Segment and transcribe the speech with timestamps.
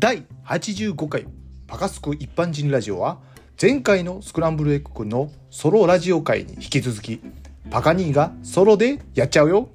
[0.00, 1.26] 第85回
[1.66, 3.18] パカスク一般人ラジオは
[3.60, 7.20] 前回のスクランブルエッグのソロラジオ会に引き続き
[7.68, 9.70] パカニーがソロでやっちゃうよ、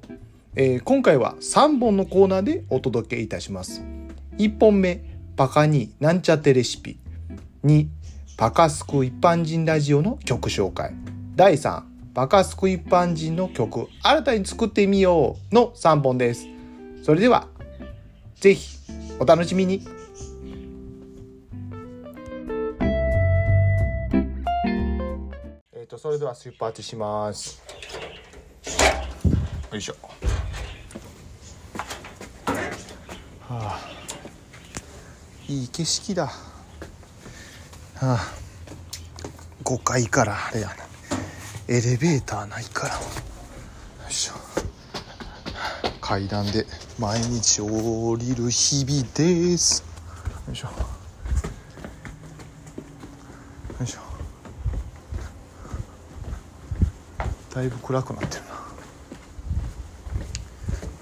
[0.56, 3.82] えー今回は3本のコーナーでお届けいたします。
[4.38, 5.04] 1本目
[5.36, 6.98] パカニーなんちゃってレシピ。
[7.62, 7.86] 2
[8.38, 10.94] パカスク一般人ラジオの曲紹介。
[11.36, 11.82] 第3
[12.14, 16.46] パカスク一般人の曲新たに作ってみようの3本です。
[17.02, 17.46] それでは
[18.36, 18.78] ぜひ
[19.20, 19.93] お楽しみに。
[25.84, 27.62] えっ、とそれでは出発します。
[29.70, 29.96] よいしょ。
[33.46, 33.80] はあ。
[35.46, 36.24] いい景色だ。
[36.24, 36.32] は
[38.00, 38.18] あ。
[39.62, 40.74] 5階からあれやな。
[41.68, 42.94] エレベーターないから。
[42.94, 43.00] よ
[44.08, 44.32] いしょ。
[46.00, 46.64] 階段で
[46.98, 49.84] 毎日降りる日々です。
[50.46, 50.68] よいしょ。
[50.68, 50.74] よ
[53.82, 54.13] いしょ。
[57.54, 58.48] だいぶ暗くなってるな。
[58.48, 58.56] よ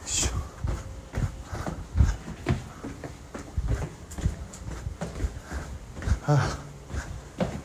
[0.07, 0.31] いしょ。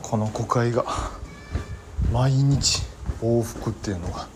[0.02, 0.86] この5階が
[2.14, 2.84] 毎日
[3.22, 4.28] 往復っていうのが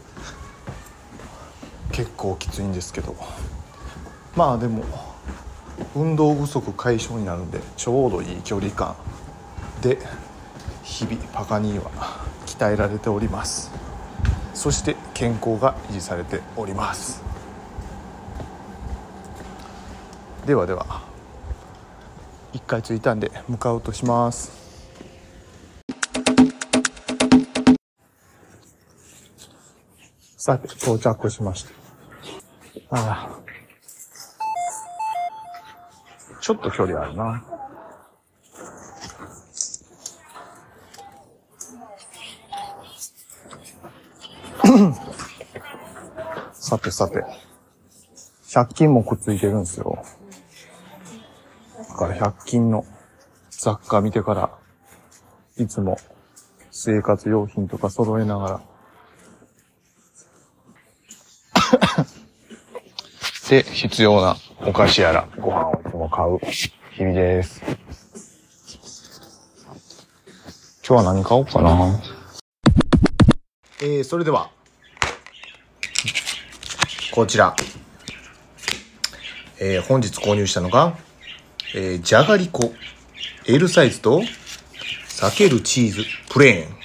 [1.93, 3.15] 結構きついんですけど。
[4.35, 4.83] まあでも
[5.95, 8.95] 運動不足解消になるんでちょうどいい距離感
[9.81, 9.97] で
[10.83, 11.91] 日々パカニーは
[12.45, 13.70] 鍛えられております。
[14.61, 17.23] そして健康が維持されております。
[20.45, 21.01] ではでは
[22.53, 24.51] 一回着いたんで向かおうとします。
[30.37, 31.71] さて到着しました。
[32.91, 33.39] ああ
[36.39, 37.60] ちょっと距離あるな。
[46.71, 47.25] さてさて。
[48.45, 50.05] 100均もくっついてるんですよ。
[51.89, 52.85] だから100均の
[53.49, 54.57] 雑貨見てから
[55.57, 55.97] いつも
[56.69, 58.61] 生活用品とか揃えながら。
[63.49, 66.39] で、必要なお菓子やらご飯をいつも買う。
[66.91, 67.61] 日々です。
[70.87, 71.99] 今日は何買おうかな。
[73.81, 74.51] えー、それでは、
[77.11, 77.53] こちら。
[79.59, 80.97] えー、本日購入したのが、
[81.75, 82.73] えー、じゃがりこ
[83.45, 84.21] L サイズと、
[85.09, 86.75] 避けるチーズプレーン。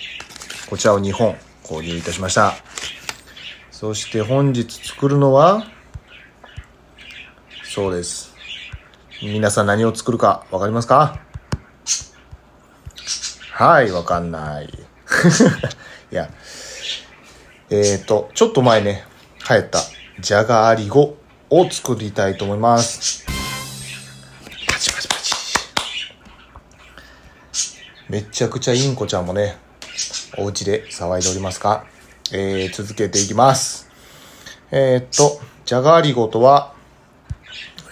[0.69, 2.54] こちらを2本購入いたしました。
[3.70, 5.64] そして本日作るのは、
[7.62, 8.34] そうです。
[9.22, 11.20] 皆さん何を作るかわかりますか？
[13.53, 14.66] はい、わかんない。
[16.10, 16.28] いや、
[17.70, 19.06] えっ、ー、と、ちょっと前ね、
[19.48, 19.78] 流行った
[20.19, 21.19] じゃがりご
[21.50, 23.27] を作りたいと思います。
[23.27, 25.27] パチパチパチ。
[28.09, 29.59] めちゃくちゃインコちゃんもね、
[30.38, 31.84] お家で騒いでおりますが、
[32.32, 33.91] えー、続けていきます。
[34.71, 36.72] えっ、ー、と、じゃがりごとは、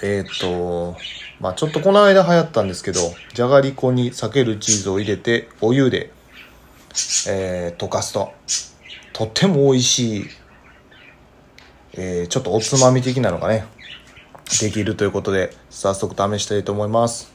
[0.02, 0.96] えっ、と、
[1.40, 3.00] まあちょっとこの間流行ったんですけど、
[3.34, 6.10] じゃがりこに避けるチーズを入れて、お湯で、
[7.28, 8.32] えー、溶かすと、
[9.12, 10.26] とっても美味しい、
[11.96, 13.64] えー、ちょっとおつまみ的なのがね、
[14.60, 17.32] できるということで、早速試したいと思います。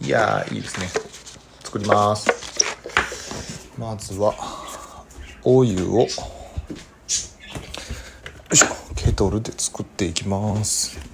[0.00, 0.88] いやー、いいですね。
[1.64, 2.28] 作ります。
[3.76, 4.34] まずは、
[5.42, 6.08] お湯を、よい
[8.56, 8.84] しょ。
[8.94, 11.13] ケトルで作っていきます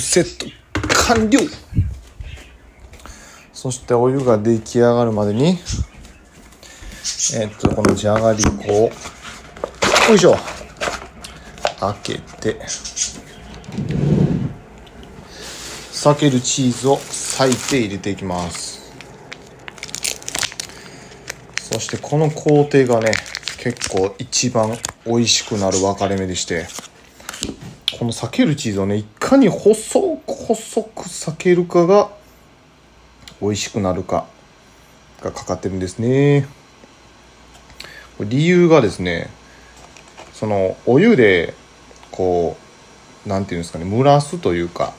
[0.00, 0.46] セット
[1.06, 1.38] 完了。
[3.52, 5.58] そしてお湯が出来上がるまでに
[7.34, 8.90] えっとこのじゃがりこを
[10.08, 10.34] よいしょ。
[11.78, 12.58] 開けて
[15.92, 18.80] 避けるチーズを裂いて入れていきます。
[21.72, 23.12] そしてこの工程がね
[23.58, 24.76] 結構一番
[25.06, 26.66] 美味しくなる分かれ目でして
[27.98, 28.96] この避けるチーズをね
[29.30, 32.10] かに細く細く避けるかが
[33.40, 34.26] 美味しくなるか
[35.22, 36.48] がかかってるんですね。
[38.18, 39.30] 理由がですね
[40.32, 41.54] そのお湯で
[42.10, 42.56] こ
[43.24, 44.92] うなんていうんですかね蒸らすというか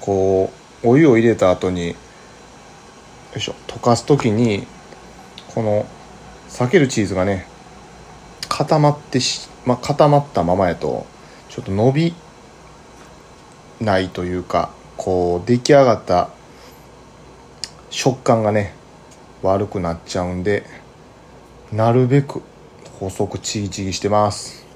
[0.00, 0.50] こ
[0.82, 1.94] うお湯を入れた後によ
[3.36, 4.66] いしょ溶かす時に
[5.54, 5.84] この
[6.48, 7.46] 避けるチーズがね
[8.48, 11.06] 固まってし、まあ、固まったままやと
[11.50, 12.14] ちょっと伸び
[13.80, 16.30] ないというかこう出来上がった
[17.88, 18.74] 食感がね
[19.42, 20.64] 悪くなっちゃうんで
[21.72, 22.42] なるべく
[22.98, 24.66] 細くちぎちぎしてます。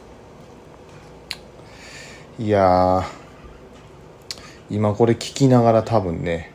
[2.39, 3.05] いや
[4.71, 6.53] 今これ聞きながら多分ね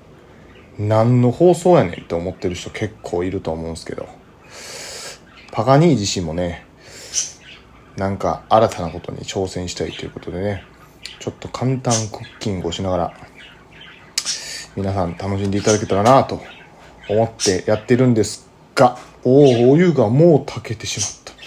[0.77, 4.09] 何の放送やねんって思ってる人結構いると思うんですけど
[5.51, 6.65] パガニー自身もね
[7.95, 10.65] なんか新たなことに挑戦したいということでね
[11.19, 13.13] ちょっと簡単クッキングをしながら
[14.75, 16.41] 皆さん楽しんでいただけたらなと
[17.09, 21.43] 思ってやってるんですがおおお湯がもう炊けてしまった。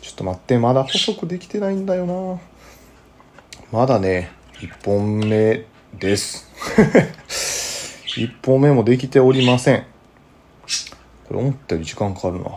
[0.00, 2.40] ちょっと待ってまだ細くできてないんだよな。
[3.72, 4.30] まだね
[4.60, 5.64] 1本目
[5.98, 6.48] です。
[8.16, 9.86] 1本目もできておりません。
[11.26, 12.52] これ思ったより時間かかるな。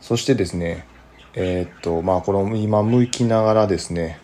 [0.00, 0.86] そしてですね
[1.34, 4.18] えー、っとまあこれ今向きながらですね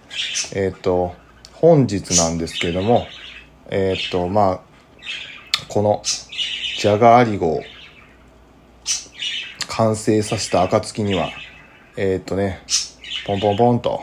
[0.55, 1.15] えー、っと
[1.53, 3.07] 本日なんですけれども
[3.69, 4.61] えー、っとまあ
[5.69, 6.03] この
[6.79, 7.63] ジャガーリゴを
[9.69, 11.31] 完成させた暁には
[11.97, 12.63] えっとね
[13.27, 14.03] ポンポンポンと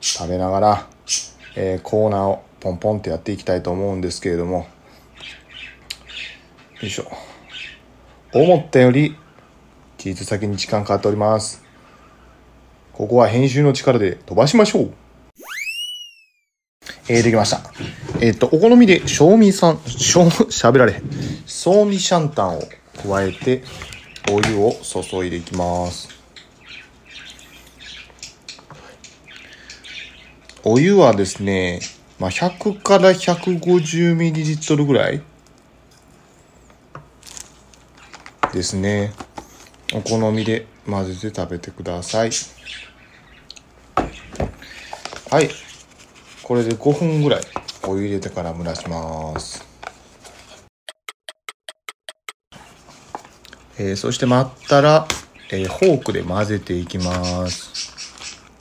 [0.00, 0.86] 食べながら、
[1.56, 4.66] えコーナーをポンポンってやっていきたいと思うんですけれども
[6.80, 7.10] よいしょ。
[8.32, 9.16] 思ったより
[9.98, 11.69] チーズ先に時間かかっております。
[12.92, 14.94] ここは編集の力で飛ばしましょう
[17.08, 17.60] えー、できました。
[18.20, 21.02] えっ、と、お好みで、賞味さん、しょう、喋られへん。
[21.44, 22.60] 賞味シャンタンを
[23.02, 23.64] 加えて、
[24.30, 26.08] お湯を注いでいきます。
[30.62, 31.80] お湯はですね、
[32.20, 35.20] まあ、100から 150ml ぐらい
[38.52, 39.12] ですね。
[39.94, 42.30] お好みで混ぜて食べてください。
[45.30, 45.48] はい。
[46.42, 47.42] これで5分ぐらい
[47.86, 49.64] お湯入れてから蒸らします。
[53.78, 55.06] えー、そして待ったら、
[55.52, 57.94] えー、フォークで混ぜていきます。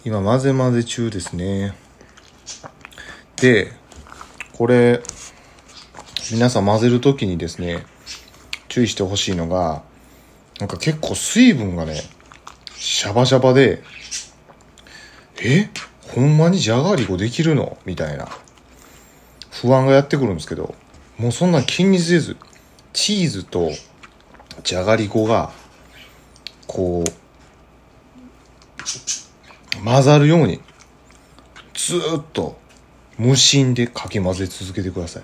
[0.05, 1.73] 今混ぜ混ぜ中ですね。
[3.37, 3.71] で、
[4.53, 5.01] これ、
[6.31, 7.83] 皆さん混ぜるときにですね、
[8.67, 9.81] 注意してほしいのが、
[10.59, 11.99] なんか結構水分がね、
[12.75, 13.81] シャバシャバで、
[15.41, 15.67] え？
[16.13, 17.77] ほんまにじゃがりこできるの？
[17.85, 18.27] みたいな。
[19.51, 20.75] 不安がやってくるんですけど
[21.17, 22.37] もうそんな気にせず
[22.93, 23.71] チーズと
[24.63, 25.51] じゃがりこが
[26.67, 30.61] こう混ざるように
[31.73, 31.99] ずっ
[32.31, 32.57] と
[33.17, 35.23] 無心でかき混ぜ続けてください。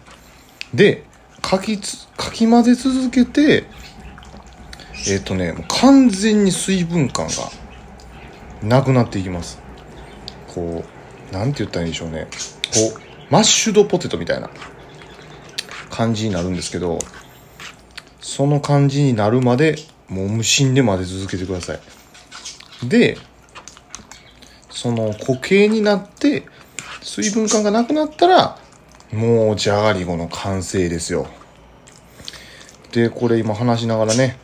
[0.73, 1.05] で
[1.41, 3.65] かきつかき混ぜ続けて
[5.07, 7.33] えっ、ー、とね完全に水分感が
[8.63, 9.59] なくなっていきます。
[10.55, 12.27] こう何て言ったらいいんでしょうね。
[12.73, 14.49] こうマッシュドポテトみたいな
[15.89, 16.99] 感じになるんですけど
[18.21, 19.75] その感じになるまで
[20.07, 21.79] もう無心で混ぜ続けてください。
[22.87, 23.17] で
[24.69, 26.45] その固形になって
[27.01, 28.59] 水分感がなくなったら
[29.11, 31.27] もうじゃがりこの完成ですよ。
[32.91, 34.37] でこれ今話しながらね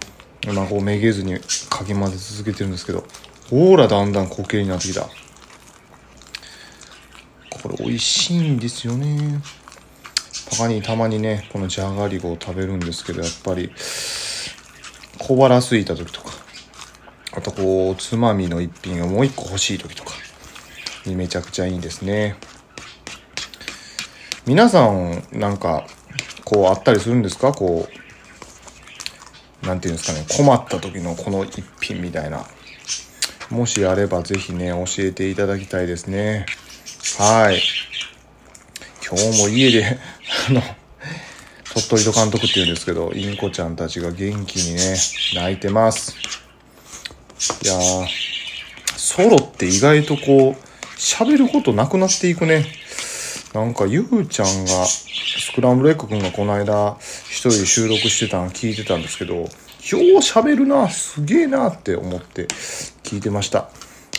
[0.43, 1.39] 今こうめげずに
[1.69, 3.05] かき混ぜ続けてるんですけど
[3.49, 5.07] ほらだんだん固形になってきた。
[7.61, 9.41] これ美味しいんですよね。
[10.49, 13.71] パカにたまにねこのじゃがりこを食べるんですけどやっぱり
[15.19, 16.31] 小腹すいた時とか
[17.37, 20.11] あとこうつまみの一品をもう一個欲しい時とか
[21.05, 22.35] にめちゃくちゃいいですね。
[24.45, 25.85] 皆さんなんか
[26.43, 27.53] こうあったりするんですか？
[27.53, 27.87] こ
[29.63, 32.45] うなんていうんですかね困った時のこの一品みたいな。
[33.49, 36.45] もしあればぜひね教えていただきたいですね。
[37.21, 37.61] はい。
[39.07, 39.85] 今日も家で
[40.49, 40.63] あの、
[41.71, 44.97] 鳥取と監督って言うんですけど、インコちゃんたちが元気にね、
[45.35, 46.15] 泣いてます。
[47.63, 48.07] いやー、
[48.97, 52.65] ソロって意外とこう、喋ることなくなっていくね。
[53.53, 56.97] なんか、ゆうちゃんが、スクランブルエッグくんがこの間、
[57.29, 59.47] 一人で収録してたの聞いてたんですけど、よう
[60.21, 62.47] 喋るな、すげえなって思って
[63.03, 63.69] 聞いてました。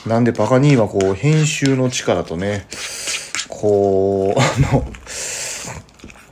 [0.07, 2.67] なんでバカ兄はこう、編集の力とね、
[3.49, 4.85] こう、あの、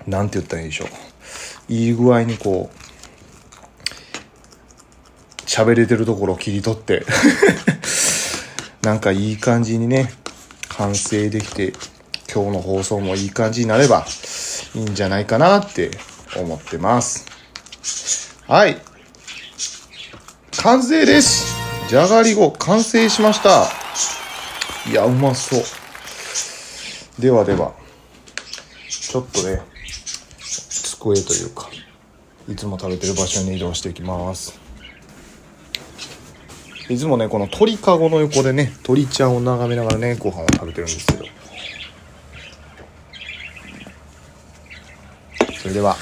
[0.09, 1.73] なんて言ったらいいでしょう。
[1.73, 2.81] いい具合にこう、
[5.45, 7.05] 喋れてるところを切り取って
[8.83, 10.13] なんかいい感じにね、
[10.69, 11.73] 完成できて、
[12.33, 14.07] 今日の放送もいい感じになれば
[14.75, 15.91] いいんじゃないかなって
[16.37, 17.27] 思ってます。
[18.47, 18.81] はい。
[20.63, 21.60] 完成です
[21.91, 23.67] じゃがりこ完成しました
[24.89, 25.61] いや、うまそう。
[27.21, 27.75] ではでは、
[28.89, 29.61] ちょっとね、
[30.39, 31.69] 机というか、
[32.49, 34.57] いつも食べてる場所に移動していきます。
[36.89, 41.25] いつもね、この鳥かごの横でね、鳥ちゃんを眺めながらね、ご飯を食べてるんですけど。
[45.61, 45.97] それでは、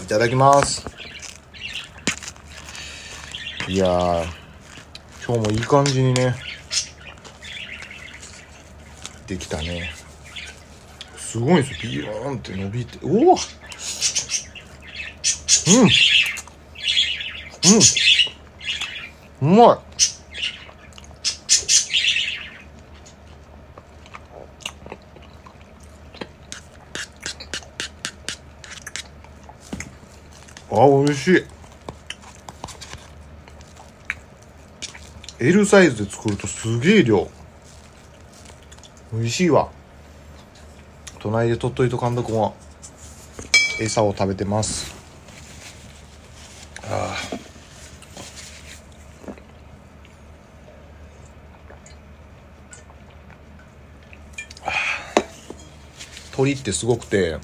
[0.00, 0.86] いただきます。
[3.66, 4.22] いや、
[5.26, 6.36] 今日もいい感じにね、
[9.26, 9.90] できたね。
[11.16, 11.78] すごいですよ。
[11.82, 12.98] ビヨーンって伸びて。
[13.02, 13.24] おおうん
[19.42, 19.78] うんうまい
[30.70, 31.55] あ、美味しい。
[35.38, 37.28] L サイズで作るとすげえ量。
[39.12, 39.70] 美味しいわ。
[41.18, 42.56] 隣で鳥取と監督も
[43.78, 44.94] 餌を食べてます。
[46.84, 47.46] ああ。
[56.32, 57.38] 鳥ってすごくて、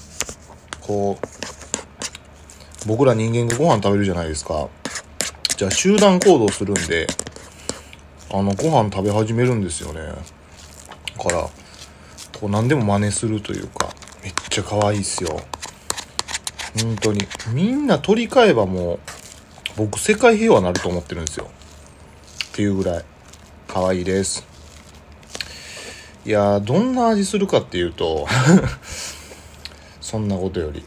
[0.81, 4.67] こう、僕ら人間がご飯食べるじゃないですか。
[5.57, 7.07] じゃあ集団行動するんで、
[8.33, 10.01] あの、ご飯食べ始めるんですよね。
[10.01, 11.41] だから、
[12.39, 15.39] こう何でも真似するというか、めっちゃ可愛いっすよ。
[16.81, 17.21] 本当に。
[17.53, 18.99] みんな取り替えばもう、
[19.77, 21.47] 僕世界平和になると思ってるんですよ。
[22.47, 23.05] っていうぐらい、
[23.67, 24.47] 可愛いです。
[26.25, 28.25] いやどんな味するかっていうと
[29.99, 30.83] そんなことより。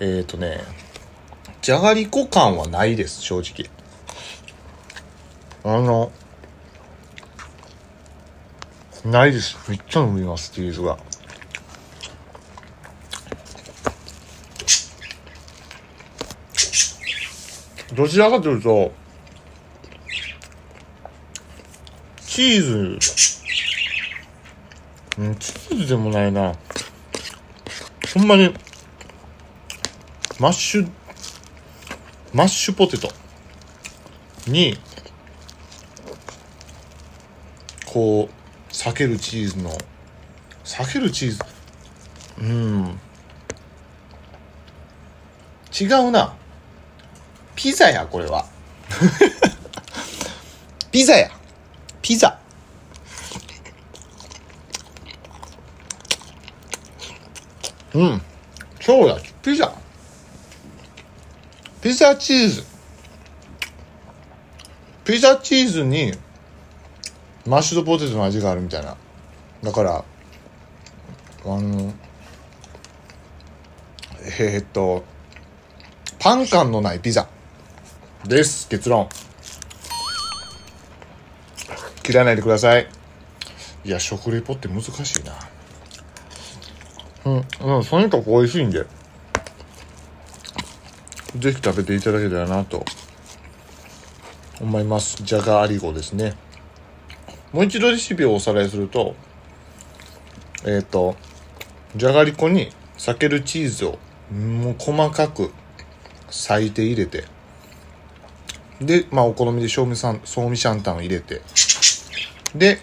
[0.00, 0.62] えっ、ー、とね、
[1.60, 3.68] じゃがりこ感はないです、正直。
[5.64, 6.12] あの、
[9.10, 9.56] ないです。
[9.70, 10.98] めっちゃ飲みます、チーズが。
[17.94, 18.92] どちらかというと、
[22.26, 22.98] チーズ、
[25.18, 26.54] うん、チーズでもないな。
[28.14, 28.54] ほんまに、
[30.38, 30.90] マッシュ、
[32.34, 33.08] マッシュポテト
[34.46, 34.78] に、
[37.86, 38.37] こう、
[38.88, 39.76] 裂けるチーズの。
[40.64, 41.38] 裂けるチーズ。
[42.40, 42.98] うん。
[45.78, 46.34] 違うな。
[47.54, 48.46] ピザやこれは。
[50.90, 51.30] ピザや。
[52.00, 52.38] ピザ。
[57.94, 58.22] うん。
[58.80, 59.74] そうだピザ。
[61.82, 62.64] ピザチーズ。
[65.04, 66.14] ピザチーズに
[67.48, 68.94] マッシュドポテトの味があるみたいな。
[69.62, 70.04] だから
[71.44, 71.94] あの
[74.38, 75.02] えー、っと
[76.18, 77.26] パン感のないピザ。
[78.26, 79.08] です結論。
[82.02, 82.86] 切らないでください。
[83.84, 85.32] いや食レポって難しいな。
[87.24, 88.84] うんうんとにかく美味しいんで。
[91.36, 92.84] ぜひ食べていただけたらなと
[94.60, 95.22] 思います。
[95.22, 96.34] じゃがありごですね。
[97.52, 99.14] もう一度レシピをおさらいすると、
[100.64, 101.16] えっ、ー、と、
[101.96, 103.98] じゃがりこに避けるチーズを
[104.32, 105.50] もう細かく
[106.28, 107.24] 裂いて入れて、
[108.80, 111.40] で、まあお好みで賞味さん、賞味シャンタンを入れて、
[112.54, 112.78] で、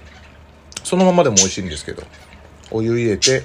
[0.83, 2.03] そのままでも美味しいんですけど、
[2.71, 3.43] お湯入れて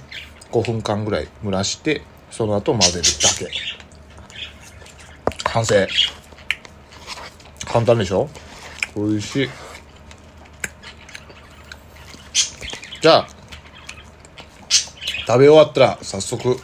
[0.52, 3.50] 5分間ぐらい蒸らして、その後混ぜるだけ。
[5.44, 5.86] 完成。
[7.66, 8.28] 簡単でしょ？
[8.96, 9.48] 美味しい。
[13.00, 13.28] じゃあ、
[15.26, 16.56] 食べ終わったら早速、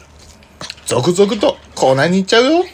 [0.85, 2.64] 続々とコーナーに行っちゃうよ。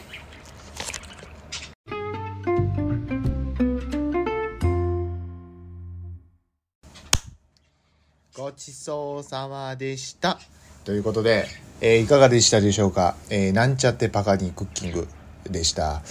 [8.35, 10.39] ごちそうさまでした。
[10.83, 11.45] ということで、
[11.79, 15.07] えー、いかがでしたでしょうか、えー、なんちゃってパカニクッキング
[15.49, 16.01] でした。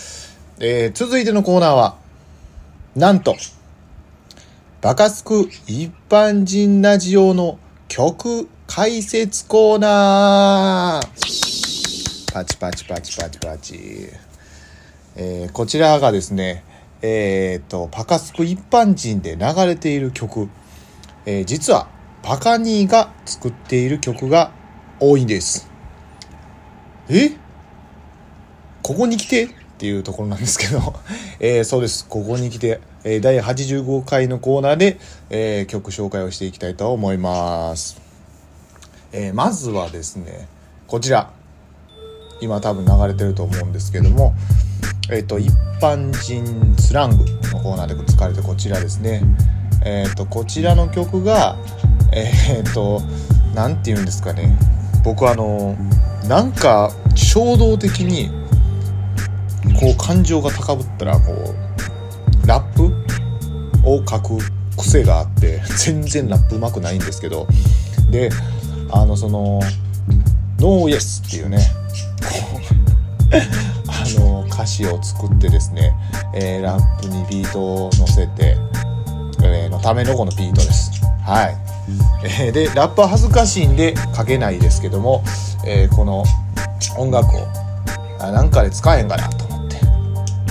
[0.58, 1.98] えー、続いてのコーナーは、
[2.96, 3.36] なんと、
[4.82, 14.08] バカスク一般人ラジオの曲解説コーナーパチパチパチパチパチ。
[15.14, 16.64] えー、こちらがですね、
[17.00, 20.48] えっ、と、パカスク一般人で流れている曲、
[21.26, 21.86] えー、実は
[22.24, 24.50] パカニーが作っている曲が
[24.98, 25.70] 多いんです。
[27.08, 27.30] え？
[28.82, 29.44] ここに来て？
[29.44, 29.48] っ
[29.78, 30.94] ていうところなんですけど、
[31.38, 32.04] えー、そうです。
[32.08, 34.98] ここに来て、えー、第85回のコーナーで、
[35.30, 38.00] えー、曲紹介をしていきたいと思います、
[39.12, 40.48] えまずはですね
[40.86, 41.30] こちら。
[42.42, 44.34] 今多分流れてると思うんですけども
[45.10, 45.48] えっ、と一
[45.80, 49.22] 般人スラングのコーナーで使われてこちらですね。
[49.84, 51.56] えっ、とこちらの曲が
[52.12, 53.00] えっ、と
[53.54, 54.56] 何て言うんですかね。
[55.04, 55.76] 僕あの
[56.28, 58.30] なんか衝動的に
[59.78, 61.61] こう感情が高ぶったらこう
[62.46, 62.92] ラップ
[63.84, 64.38] を書く
[64.76, 67.46] 癖があって全然ラップうまくないんですけど
[68.10, 68.30] で
[68.90, 69.60] あのその
[70.58, 71.66] 「ノーイエス」っていうね
[73.88, 75.94] あの歌詞を作ってですね、
[76.34, 78.56] えー、ラップにビートを乗せて、
[79.42, 80.90] えー、のためのこのビートです。
[81.24, 81.56] はい、
[82.24, 85.22] えー、でラップは恥ずかしいんで書けないですけども、
[85.64, 86.24] えこの
[86.98, 87.46] 音楽を
[88.18, 89.76] なんかで使えんかなと思って。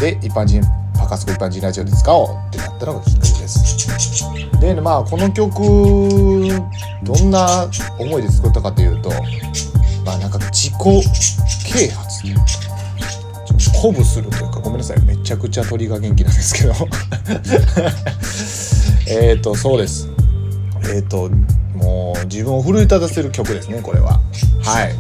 [0.02, 0.64] で一般人
[1.12, 4.62] カスコ一般人ラジオで使おうってなったのがきっかけです。
[4.62, 5.60] でまあこの曲
[7.04, 9.10] どんな思いで作ったかというと
[10.06, 10.74] まあなんか自己
[11.70, 12.22] 啓発。
[13.58, 15.02] 鼓舞するというかごめんなさい。
[15.02, 16.74] めちゃくちゃ鳥が元気なんですけど。
[19.12, 20.08] えっとそうです。
[20.84, 21.30] えっ、ー、と
[21.76, 24.22] もう自分を奮い立たせる曲ですねこれは。
[24.64, 24.96] はい。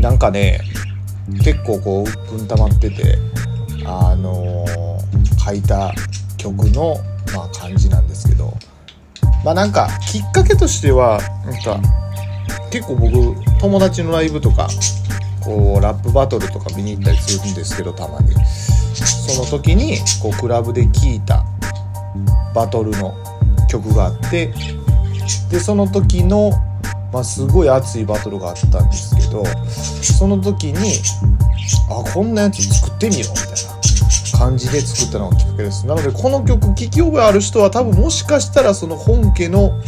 [0.00, 0.60] なんかね
[1.44, 3.16] 結構こう鬱憤溜まってて。
[3.84, 4.66] あの、
[5.44, 5.92] 書いた
[6.36, 6.96] 曲の、
[7.34, 8.52] まあ、感じなんですけど
[9.44, 11.80] まあなんかきっかけとしてはなんか
[12.70, 14.68] 結構僕友達のライブとか
[15.42, 18.34] こうラップバトルとか見に行ったりするんですけどたまに。
[18.94, 21.44] その時にこうクラブで聴いた
[22.52, 23.14] バトルの
[23.68, 24.52] 曲があって
[25.50, 26.50] でその時の、
[27.12, 29.44] まあ、すごい熱いバトルがあったんですけど
[30.02, 30.98] その時に
[31.88, 33.79] あこんなやつ作ってみようみたいな。
[34.40, 35.86] 感じで作ったのがきっかけです。
[35.86, 39.78] なのでこの曲聴き覚えある人は多分もしかしたらその本家の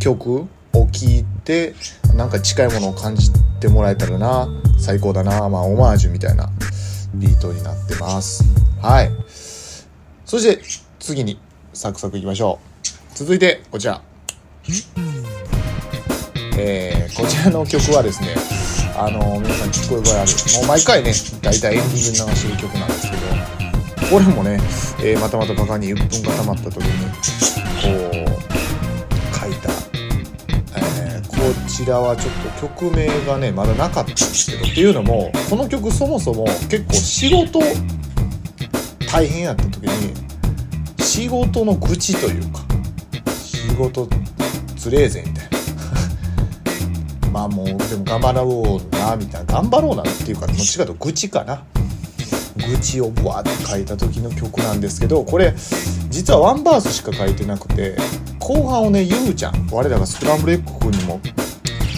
[0.00, 1.76] 曲を聴いて
[2.16, 4.48] なんか近いものを感じてもらえたらな
[4.80, 6.50] 最高だなまあオマージュみたいな
[7.14, 8.42] ビートになってます。
[8.82, 9.10] はい。
[10.24, 10.60] そして
[10.98, 11.38] 次に
[11.72, 12.58] サクサクいきましょ
[13.14, 13.16] う。
[13.16, 14.02] 続いてこちら。
[16.58, 20.30] えー、こちらの曲はですねあの皆さん聞こえ声ある。
[20.58, 23.22] もう毎回ね大体エンディングに流してる曲なんですけど
[24.10, 24.58] これもね、
[25.02, 27.06] えー、またまたバカに鬱憤が溜まった時に
[27.80, 29.70] こう書いた。
[30.76, 31.36] えこ
[31.68, 37.60] ちらはちょっと曲名がねまだなかったんですけどっていうのもこの曲そもそも結構仕事
[39.10, 40.14] 大変やった時に
[40.98, 42.60] 仕事の愚痴というか
[43.28, 44.08] 仕事
[44.76, 45.49] つれえぜみたいな。
[47.40, 51.64] まあもうでも頑張ろうなみたいな頑張ろうなっていうかどっちかと愚痴かな。
[52.68, 55.54] 愚痴をブワーって書いた時の曲なんですけどこれ
[56.10, 57.96] 実はワンバースしか書いてなくて
[58.38, 61.20] 後半をねゆうちゃん我らがスクランブルエッグ君にも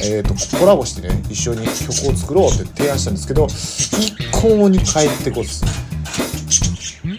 [0.05, 5.65] えーと、コラボしてね一緒に曲を作ろうって提案したんですけど一向に帰ってこず。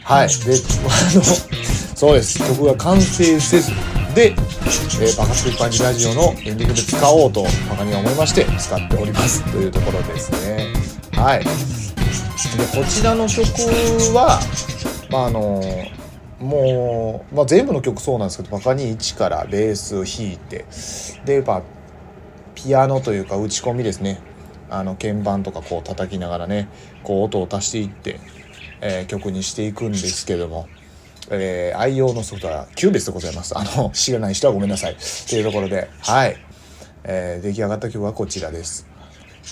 [0.04, 0.28] はい。
[0.28, 1.24] であの
[1.96, 2.40] そうです。
[2.40, 3.72] 曲が完成せず。
[4.16, 9.44] で、えー、バカスピッパンジラジオのエンディングで使おうとバカには思いまして使っております。
[9.52, 10.74] というところですね。
[11.14, 11.40] はい。
[11.40, 11.46] で
[12.80, 13.44] こちらの曲
[14.14, 14.40] は
[15.10, 15.62] まああの
[16.40, 20.66] もう、まあ、全部の曲そうなんですけどバカに1からベースを弾いて
[21.26, 21.62] で、まあ、
[22.54, 24.22] ピアノというか打ち込みですね。
[24.70, 26.68] あの鍵盤とかこう叩きながらね
[27.04, 28.20] こう音を足していって、
[28.82, 30.68] えー、曲にしていくんですけども、
[31.30, 33.58] えー、愛用のソフトは Cubase でございます。
[33.58, 34.94] あの知らない人はごめんなさい。
[34.94, 34.96] っ
[35.30, 36.38] ていうところではい、
[37.04, 38.88] えー、出来上がった曲はこちらです。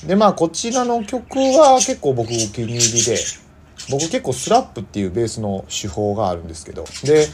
[0.06, 3.18] でまあこちらの曲は結構僕お気に入りで
[3.90, 6.86] 僕結構スラップっていうベースの手法があるんですけど。
[7.04, 7.28] で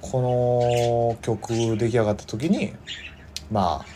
[0.00, 2.72] この曲出来上がった時に
[3.50, 3.86] まあ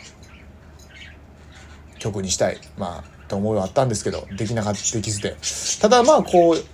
[1.98, 5.35] 曲にしたいまあと思いはあったんですけどできなかったできずで。
[5.80, 6.64] ただまあこう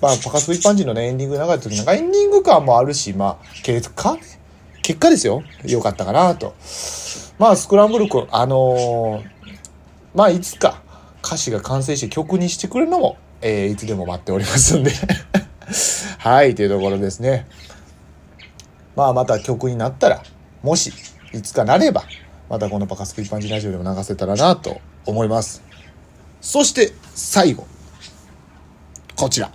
[0.00, 4.16] まあパカス一般人のねエンディング流れた時なんかエンディング感もあるしまあ結果
[4.82, 6.54] 結果ですよ良かったかなと
[7.38, 9.24] まあスクランブル君あのー、
[10.14, 10.82] まあいつか
[11.24, 14.92] 歌詞が完成して曲にしてくれるのも、えー、いつでも待っておりますんで
[16.18, 17.46] はいというところですね
[18.96, 20.22] まあまた曲になったら
[20.62, 20.92] もし
[21.32, 22.04] いつかなれば
[22.48, 25.62] またこのパカスク一般人ラジオでも流せたらなと思います。
[26.40, 27.66] そして最後。
[29.16, 29.50] こちら。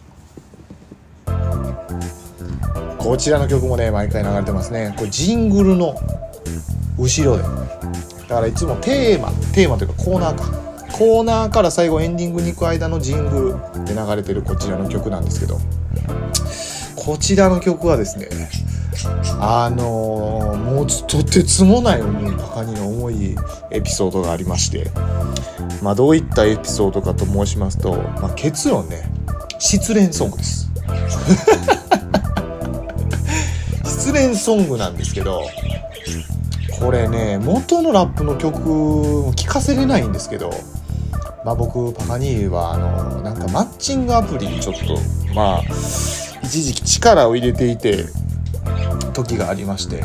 [2.97, 4.93] こちらの曲もね、毎回流れてますね。
[4.97, 5.95] これジングルの
[6.97, 7.43] 後ろで。
[7.43, 10.63] だからいつもテーマテーマというかコーナーか。
[10.91, 15.59] コーナーから最後エンディングに行く間のジングルで流れてるこちらの曲なんですけど。
[16.95, 18.29] こちらの曲はですね
[19.41, 23.35] あのー、もうとてつもない思いバカにの重い
[23.71, 24.89] エピソードがありまして。
[25.81, 29.03] まあどういったエピソードかと申しますと、まあ、結論ね
[29.59, 30.71] 失恋ソングです。
[33.85, 35.43] 失恋ソングなんですけど
[36.79, 38.59] これね元のラップの曲
[39.31, 40.51] 聞かせれないんですけど
[41.45, 44.97] まあ僕パカニーはあのなんかマッチングアプリにちょっと
[45.33, 45.61] まあ
[46.43, 48.05] 一時期力を入れていて
[49.13, 50.03] 時がありまして、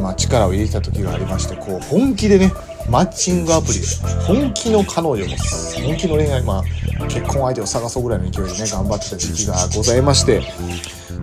[0.00, 2.52] まあ、力を入れてた時がありましてこう本気でね
[2.90, 3.86] マッチングアプリで
[4.26, 5.36] 本気の彼女も
[5.84, 10.42] 本気の恋愛まあ結婚相手を探そうぐらいの勢いでね頑張ってた時期がございまして。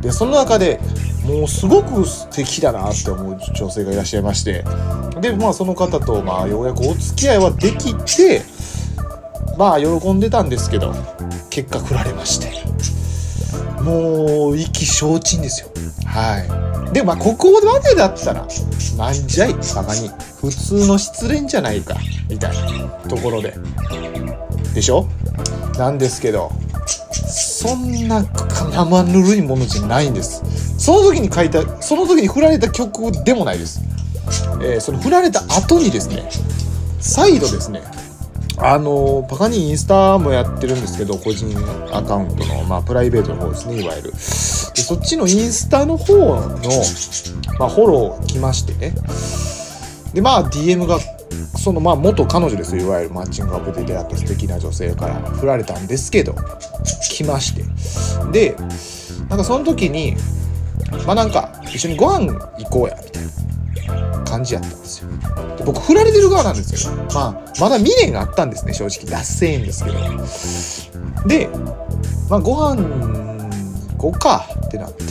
[0.02, 0.80] でその中で
[1.26, 4.64] もうすごく素敵だなって思う女性がいらっしゃいまして。
[5.22, 8.44] でまあその方とまあようやくお付き合いはできて
[9.58, 10.94] まあ喜んでたんですけど
[11.50, 12.66] 結果振られまして。
[13.82, 15.70] もう意気消沈ですよ。
[16.06, 16.75] はい。
[16.94, 18.48] でまあここまでだったら
[18.98, 20.10] なんじゃいバカに。
[20.42, 21.98] 普通の失恋じゃないか。
[22.30, 22.88] みたいな。
[23.10, 23.54] ところで。
[24.74, 25.08] でしょ？
[25.78, 26.52] なんですけど
[27.12, 30.44] そんな生ぬるいものじゃないんです。
[30.78, 33.82] その時に書いたその時に振られた曲でもないです、
[34.62, 36.30] えー、その振られた後にですね
[37.00, 37.82] 再度ですね。
[38.58, 41.56] あのパカにインスタもやってるんですけど個人
[41.92, 44.12] アカウントの、まあ、プライベートの方ですねいわゆる。
[44.12, 46.36] でそっちのインスタの方の、
[47.60, 48.94] まあ、フォロー来ましてね。
[50.14, 51.00] でまあ DM が
[51.58, 56.36] そのまあ元彼女ですいわゆるマッチングアプリで出会った素敵な女性から振られたんですけど
[57.10, 57.64] 来まして。
[58.32, 58.56] で
[59.30, 60.16] なんかその時に
[61.06, 63.15] まあなんか一緒にご飯行こうやみたいな。
[64.36, 65.10] 感じやったんですよ。
[65.58, 66.94] で僕振られてる側なんですよ。
[67.14, 69.10] まあまだ未練があったんですね正直。
[69.10, 71.28] 脱線ですけど。
[71.28, 71.50] で
[72.30, 72.84] まあご飯
[73.94, 75.04] 行こうかってなって。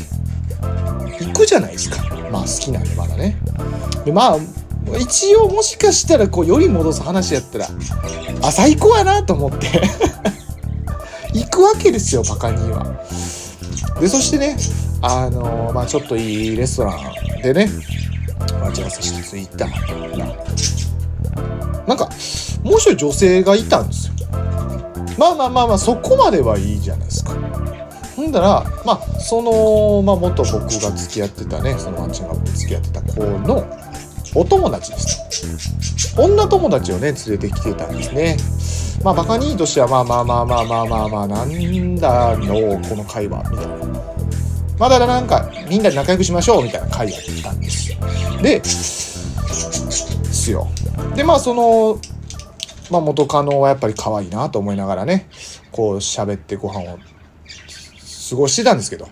[1.25, 2.03] 行くじゃないですか。
[2.31, 3.37] まあ好きなんでまだね。
[4.05, 4.37] でまあ
[5.01, 7.69] 一応もしかしたらこうより戻す話やったら
[8.43, 9.81] あ最高やなと思って。
[11.33, 12.85] 行くわけですよバカには。
[13.99, 14.57] でそしてね
[15.01, 16.95] あのまあちょっといいレストラ
[17.39, 17.69] ンでね
[18.38, 19.66] 待ち合わせして着いた
[21.87, 22.09] なんか
[22.62, 24.14] もう一人女性がいたんですよ。
[25.18, 27.33] まあまあまあまあそこまではいいじゃないですか。
[28.16, 33.66] ほんだらまあその、まあ、元僕が付き合ってたねそのマッチングアプリ付き合ってた子の
[34.35, 38.37] お友達でした女友達をね連れてきてたんですね。
[39.03, 43.94] まあバカニーとしてはまあまあまあまあまあまあまあなんだのこの会話みたいな。
[44.79, 47.99] まだなんかみんなで仲良くしましょうみたいな会やってたんですよ。
[48.43, 50.69] ですよ
[51.15, 51.99] でまあその
[52.91, 55.29] まあ元カノはやっぱり可愛いなと思いながらね
[55.73, 56.99] こう喋ってご飯を
[58.31, 59.09] 過ごしてたんですけど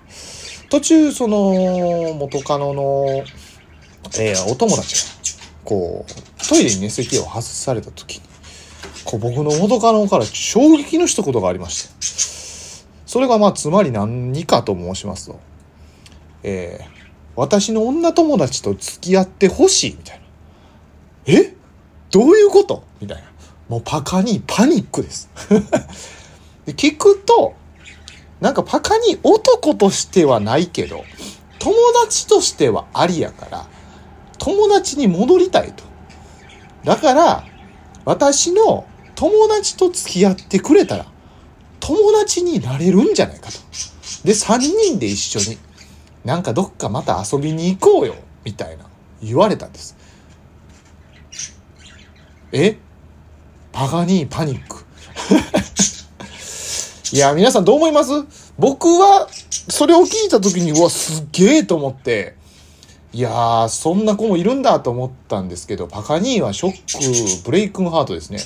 [0.69, 3.25] 途中その元カノの
[4.19, 5.01] えー、お友達が、
[5.65, 8.23] こう、トイレにね、席を外された時に、
[9.05, 15.41] こう僕の元カノから衝撃の一言がありまして、それがまあ、つまり何かと申しますと、
[16.43, 16.85] えー、
[17.37, 20.25] 私の女友達と付き合ってほしい、みたいな。
[21.27, 21.55] え？
[22.11, 22.85] どういうこと？
[23.01, 23.25] みたいな。
[23.69, 25.31] もうパカにパニックです
[26.67, 26.75] で。
[26.75, 27.55] 聞くと、
[28.41, 31.05] なんかパカに男としてはないけど、
[31.59, 31.75] 友
[32.05, 33.67] 達としてはありやから、
[34.39, 35.85] 友達に戻りたいと。
[36.85, 37.45] だから、
[38.05, 41.07] 私の友達と付き合ってくれたら、
[41.79, 43.59] 友達になれるんじゃないかと。
[44.25, 45.59] で、3人で一緒に、
[46.25, 48.85] なんかどっかまた遊びに行こうよ、みたいな、
[49.23, 49.97] 言われたんです。
[52.53, 52.77] え？
[53.73, 54.85] パガニーパニック。
[57.17, 58.13] いや、皆さんどう思います？
[58.59, 59.29] 僕は、
[59.69, 62.35] それを聞いた時に、うわ、すげえと思って、
[63.13, 68.39] いやー、そんな子もいるんだと思ったんですけど、パカニーはショック、ブレイクンハートですね。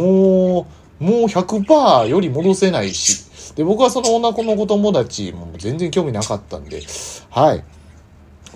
[0.00, 0.66] も
[1.00, 3.29] う、もう100%より戻せないし。
[3.54, 6.82] で、僕はその女子の子友達も全然興味なかったんで、
[7.30, 7.64] はい。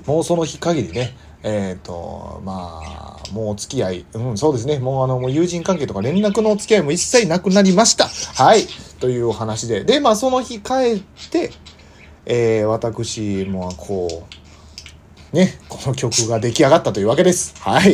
[0.07, 4.79] もうその日限りね、えっ、ー、と、まあ、もうお付き合い、うん、そうですね。
[4.79, 8.09] もうあの、もう友人関係とか連絡のお付き合いも一切なくなりました。
[8.09, 8.65] はい。
[9.01, 9.85] というお話で。
[9.85, 11.53] で、まあ、その日帰って、
[12.27, 14.27] えー、私もこ
[15.33, 17.55] う、ね、この曲が出来上がったというわけです。
[17.61, 17.93] はい。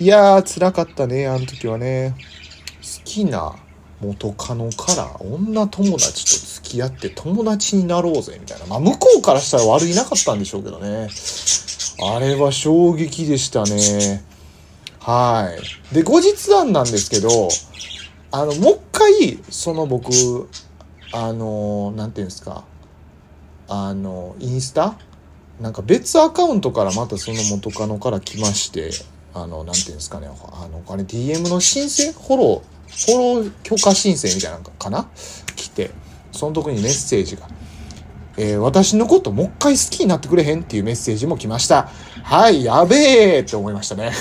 [0.00, 2.14] いやー、辛かったね、あの時はね。
[2.80, 3.56] 好きな
[4.00, 8.66] 元カノから女友達と付き合って友達になろうぜ、みたいな。
[8.66, 11.08] まあ、向こうからしたら悪いなかったんでしょうけどね。
[12.00, 14.24] あれは衝撃でしたね。
[15.00, 15.50] は
[15.92, 15.94] い。
[15.94, 17.48] で、後日談なんですけど、
[18.30, 20.48] あの、もう一回、その僕、
[21.12, 22.64] あの、なんていうんですか、
[23.68, 24.98] あの、インスタ？
[25.60, 28.90] なんか別アカウントからまたその元カノから来まして、
[29.34, 32.12] あの、なんていうんですかね、あの、あれ DM の申請？
[32.12, 35.08] フォロー、フォロー許可申請みたいなのかな？
[35.56, 35.90] 来て、
[36.32, 37.48] その時にメッセージが、
[38.36, 41.88] えー、私のこともう一回好きになってくれへんっていうメッセージも来ました。
[42.22, 44.12] はい、やべえって思いましたね。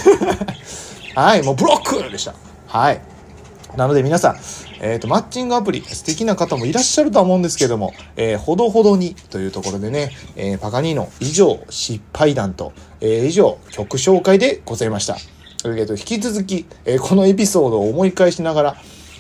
[1.16, 2.34] はい、もうブロックでした。
[2.68, 3.02] はい。
[3.76, 4.38] なので皆さん、
[4.82, 15.18] えっ、ー、と、マッチングアプリ、素敵な方もいらっしゃるとは思うんですけども、えー、ほどほどにというところでね、えー、パガニーノ以上失敗談と、えー、以上曲紹介でございました。
[15.66, 18.76] えー、と引き続き、えー、このエピソードを思い返しながら、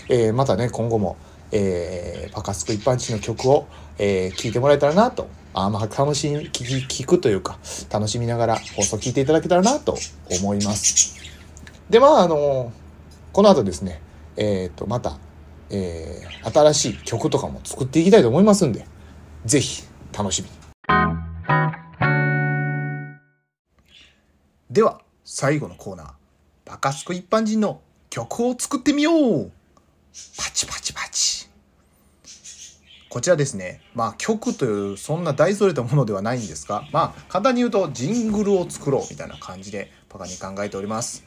[0.09, 1.17] えー、またね、今後も、
[1.51, 7.57] えー、パカスク一般地の曲を、えー、聞いてもらえたらなと、あまあ、楽しみ、聞聞くというか、
[7.91, 9.97] 楽しみながら放送聞いていただけたらなと
[10.39, 11.15] 思います。
[11.89, 12.71] で、まあ、あの
[13.33, 14.01] この後ですね、
[14.35, 15.17] えっ、と、また、
[15.69, 18.85] えー、新しい曲とかも作っていきたいと思いますんで、
[19.45, 19.83] ぜひ、
[20.15, 20.55] 楽しみに。
[24.69, 26.16] では、最後のコーナー。
[26.67, 29.51] バカスコ一般人の曲を作ってみよう
[30.37, 31.47] パチパチパチ。
[33.07, 41.23] こちらですね、まあ曲というそんな大それたものではないんですが、まあ簡単に言うとジングルを作ろうみたいな感じでパカに考えております。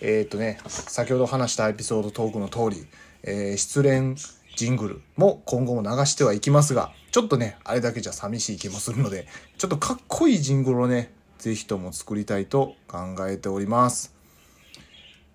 [0.00, 2.86] えー、っとね、先ほど話したエピソードトークの通り、
[3.24, 4.16] えー、失恋
[4.56, 9.26] ジングルも今後も流してはいきますが、ちょっとね、あれだけじゃ寂しい気もするので、
[9.58, 14.21] ちょっとかっこいいジングルをね、是非とも作りたいと考えております。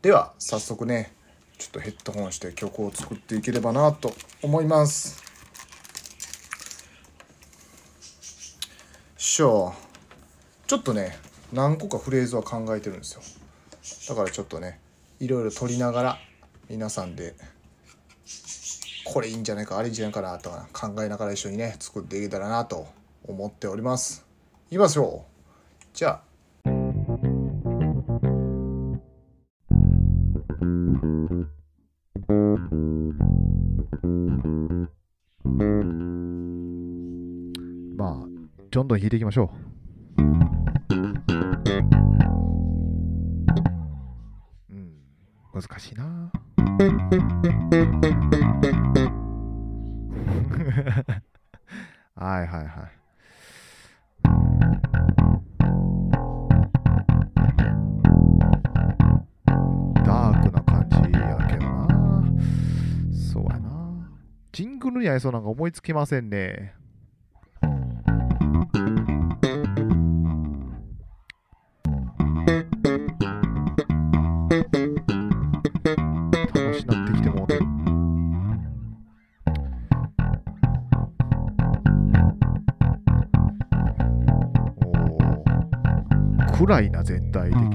[0.07, 1.11] では、早速ね、
[1.57, 5.21] ちょっとヘッドホンして曲を作っていければなと思います。
[9.17, 9.73] しょ
[10.65, 11.17] ちょっとね、
[11.51, 13.21] 何個かフレーズは考えてるんですよ。
[14.07, 14.79] だからちょっとね
[15.19, 16.17] いろいろ撮りながら
[16.69, 17.35] 皆さんで
[19.03, 22.87] これいいんじゃないかあれいいんじゃないかなと考えながら一緒にね作っていけたらなと
[23.27, 24.25] 思っております
[24.69, 26.26] いきましょうじゃあ
[38.87, 39.51] んどん弾いていきましょ
[40.17, 40.21] う。
[44.69, 44.93] うん。
[45.53, 46.05] 難しいな。
[52.15, 52.69] はいはいはい。
[60.03, 61.87] ダークな感じやけどな。
[63.11, 64.09] そうやな。
[64.53, 66.73] ジングルに合いそうなんか思いつきませんね。
[86.67, 87.63] 暗いな、全体的に。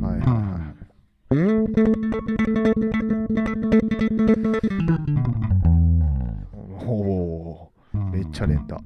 [0.00, 0.74] はいはいは
[1.30, 1.32] い。
[6.86, 7.72] おお
[8.12, 8.80] めっちゃ連打。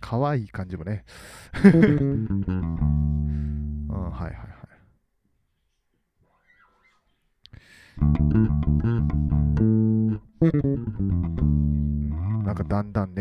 [0.00, 1.04] かわいい感じもね。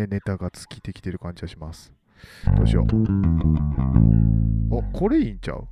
[0.10, 1.94] ネタが尽きてきてる感じがします。
[2.58, 2.86] どうしよう。
[4.76, 5.68] お、これいいんちゃう？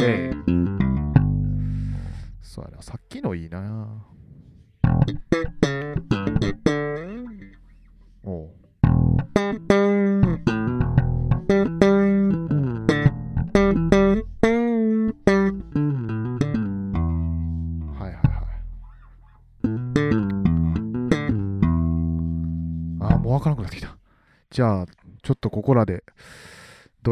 [0.00, 0.32] ええ。
[2.40, 4.06] そうやな、さっきのいいな。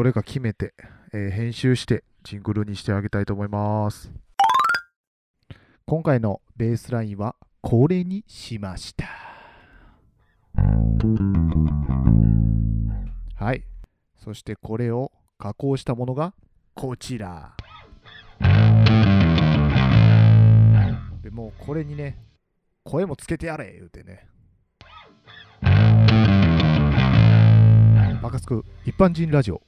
[0.01, 0.73] どれか決めて、
[1.13, 4.11] えー、編集して、ジングルにしてあげたいと思います。
[5.85, 9.05] 今回のベースラインは、これにしました。
[13.35, 13.63] はい。
[14.15, 16.33] そしてこれを加工したものが
[16.73, 17.55] こちら。
[21.21, 22.17] でもうこれにね、
[22.83, 24.27] 声もつけてやれ言うてね。
[28.23, 29.61] バカスク一般人ラジオ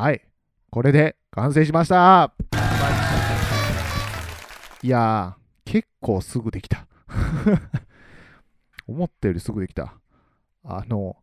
[0.00, 0.22] はい。
[0.70, 2.32] これで完成しました。
[4.82, 6.86] いやー、結構すぐできた。
[8.88, 9.92] 思ったよりすぐできた。
[10.64, 11.18] あの、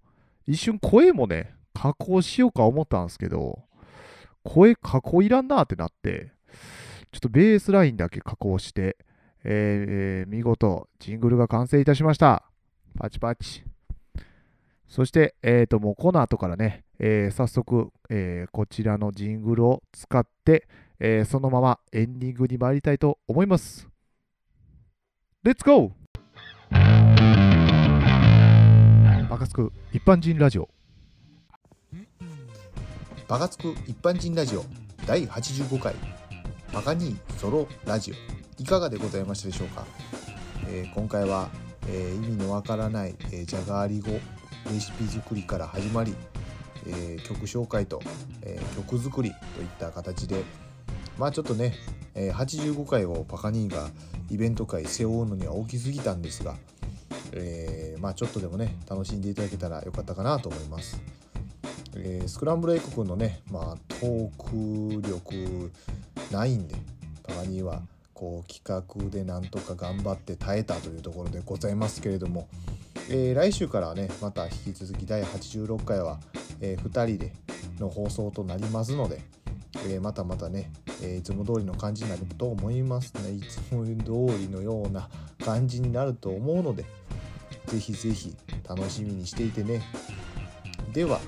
[0.46, 3.64] 一瞬声もね、加工しようか思ったんですけど、
[4.44, 6.34] 声加工いらんなってなって、
[7.12, 8.96] ちょっとベースラインだけ加工して、
[9.44, 12.44] えー見事、ジングルが完成いたしました。
[12.96, 13.64] パチパチ。
[14.88, 20.68] そして、えーと、もうこの後からね、えー早速、えーこちらのジングルを使って、
[21.00, 23.88] えーそのままエンディングに参りたいと思います。
[25.44, 30.70] レッツゴーバカつく一般人ラジオ。
[33.28, 34.64] バカつく一般人ラジオ
[35.06, 35.94] 第85回
[36.74, 39.86] バカにソロラジオいかがでございましたでしょうか、
[40.70, 41.50] えー今回は、
[41.90, 44.12] えー意味のわからない、えーじゃがり語
[44.74, 46.16] レシピ作りから始まり、
[46.86, 48.02] えー曲紹介と、
[48.42, 50.44] えー曲作りといった形で
[51.18, 51.74] まあちょっとね、
[52.16, 53.90] えー85回をパカニーが
[54.30, 56.56] イベント会背負うのには大きすぎたんですが、
[57.34, 61.00] えーまあちょっとでもね楽しんでいただけたらよかったかなと思います。
[61.96, 65.72] えースクランブルエッグ君のね、まあ、トーク力
[66.32, 66.76] ないんで
[67.24, 67.82] たまには
[68.14, 72.48] こう企画でなんとか頑張って耐えたというところでございますけれども、
[73.10, 76.20] えー来週からはねまた引き続き第86回は、
[76.60, 77.34] え2人で
[77.80, 79.22] の放送となりますので、
[79.86, 83.32] えーまたまたね、えいつも通りの感じになると思いますね。
[83.32, 85.10] いつも通りのような
[85.44, 86.84] 感じになると思うので
[87.68, 88.36] ぜひぜひ
[88.68, 89.82] 楽しみにしていてね。
[90.92, 91.22] では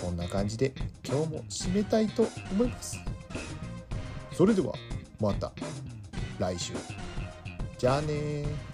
[0.00, 0.72] こんな感じで
[1.04, 2.98] 今日も締めたいと思います。
[4.32, 4.74] それでは
[5.20, 5.52] また
[6.40, 6.72] 来週。
[7.78, 8.71] じゃあね